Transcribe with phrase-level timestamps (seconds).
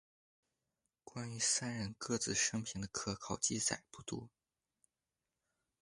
[1.03, 4.31] 关于三人各自生平的可考记载不多。